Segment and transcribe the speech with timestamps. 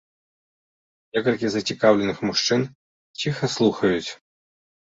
[1.17, 2.61] Некалькі зацікаўленых мужчын
[3.25, 4.11] ціха слухаюць.